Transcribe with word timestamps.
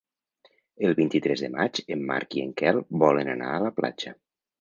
El 0.87 0.95
vint-i-tres 0.99 1.43
de 1.45 1.49
maig 1.55 1.81
en 1.95 2.01
Marc 2.07 2.37
i 2.39 2.45
en 2.45 2.55
Quel 2.63 2.81
volen 3.05 3.31
anar 3.35 3.51
a 3.51 3.61
la 3.67 3.73
platja. 3.81 4.15